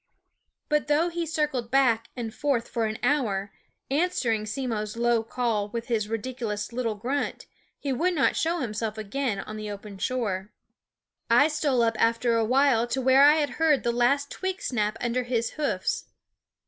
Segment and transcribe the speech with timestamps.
[0.67, 3.51] But though he circled back and forth for an hour,
[3.91, 7.45] answer ing Simmo's low call with his ridiculous little grunt,
[7.77, 10.51] he would not show himself again on the open shore.
[11.29, 14.97] I stole up after a while to where I had heard the last twig snap
[14.99, 16.05] under his hoofs.